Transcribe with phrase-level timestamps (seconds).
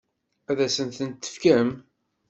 [0.49, 1.69] Ad asen-ten-tefkem?